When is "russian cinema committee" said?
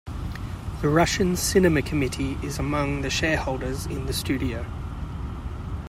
0.89-2.35